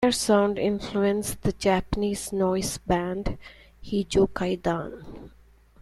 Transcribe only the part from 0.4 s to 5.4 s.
influenced the Japanese noise band Hijokaidan.